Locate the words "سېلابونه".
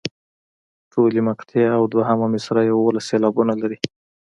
3.11-3.53